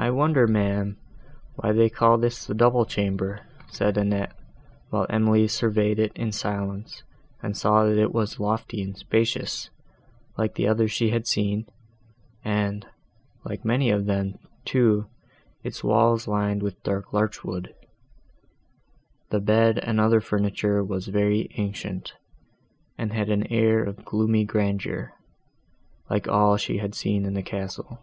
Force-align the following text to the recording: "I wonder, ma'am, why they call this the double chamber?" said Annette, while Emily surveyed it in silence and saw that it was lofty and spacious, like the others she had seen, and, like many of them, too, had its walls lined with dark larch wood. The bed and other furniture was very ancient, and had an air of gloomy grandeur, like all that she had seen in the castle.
"I 0.00 0.10
wonder, 0.10 0.46
ma'am, 0.46 0.96
why 1.56 1.72
they 1.72 1.90
call 1.90 2.18
this 2.18 2.46
the 2.46 2.54
double 2.54 2.86
chamber?" 2.86 3.40
said 3.66 3.98
Annette, 3.98 4.32
while 4.90 5.06
Emily 5.10 5.48
surveyed 5.48 5.98
it 5.98 6.12
in 6.14 6.30
silence 6.30 7.02
and 7.42 7.56
saw 7.56 7.84
that 7.84 7.98
it 7.98 8.12
was 8.14 8.38
lofty 8.38 8.80
and 8.80 8.96
spacious, 8.96 9.70
like 10.36 10.54
the 10.54 10.68
others 10.68 10.92
she 10.92 11.10
had 11.10 11.26
seen, 11.26 11.66
and, 12.44 12.86
like 13.44 13.64
many 13.64 13.90
of 13.90 14.06
them, 14.06 14.38
too, 14.64 15.08
had 15.08 15.66
its 15.66 15.82
walls 15.82 16.28
lined 16.28 16.62
with 16.62 16.80
dark 16.84 17.12
larch 17.12 17.42
wood. 17.42 17.74
The 19.30 19.40
bed 19.40 19.80
and 19.80 19.98
other 19.98 20.20
furniture 20.20 20.84
was 20.84 21.08
very 21.08 21.48
ancient, 21.56 22.12
and 22.96 23.12
had 23.12 23.30
an 23.30 23.48
air 23.48 23.82
of 23.82 24.04
gloomy 24.04 24.44
grandeur, 24.44 25.14
like 26.08 26.28
all 26.28 26.52
that 26.52 26.60
she 26.60 26.78
had 26.78 26.94
seen 26.94 27.24
in 27.24 27.34
the 27.34 27.42
castle. 27.42 27.98